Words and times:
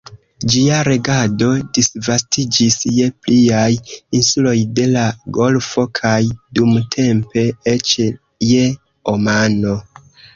Ĝia 0.51 0.77
regado 0.85 1.47
disvastiĝis 1.77 2.77
je 2.99 3.09
pliaj 3.25 3.67
insuloj 4.19 4.53
de 4.79 4.85
la 4.93 5.03
golfo 5.39 5.85
kaj 5.99 6.15
dumtempe 6.61 7.45
eĉ 7.73 7.93
je 8.53 8.65
Omano. 9.15 9.75